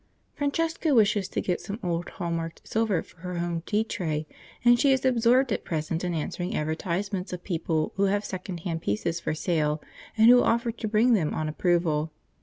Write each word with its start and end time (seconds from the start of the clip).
Francesca 0.33 0.95
wishes 0.95 1.27
to 1.27 1.41
get 1.41 1.61
some 1.61 1.79
old 1.83 2.09
hall 2.09 2.31
marked 2.31 2.61
silver 2.67 3.03
for 3.03 3.17
her 3.19 3.35
home 3.37 3.61
tea 3.67 3.83
tray, 3.83 4.25
and 4.65 4.79
she 4.79 4.91
is 4.91 5.05
absorbed 5.05 5.51
at 5.51 5.63
present 5.63 6.03
in 6.03 6.15
answering 6.15 6.55
advertisements 6.57 7.31
of 7.31 7.43
people 7.43 7.93
who 7.97 8.05
have 8.05 8.25
second 8.25 8.61
hand 8.61 8.81
pieces 8.81 9.19
for 9.19 9.35
sale, 9.35 9.79
and 10.17 10.27
who 10.27 10.41
offer 10.41 10.71
to 10.71 10.87
bring 10.87 11.13
them 11.13 11.35
on 11.35 11.47
approval. 11.47 12.11